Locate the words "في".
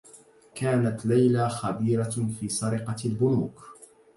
2.39-2.49